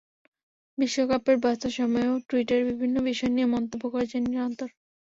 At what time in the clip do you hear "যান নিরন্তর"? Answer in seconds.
4.05-4.69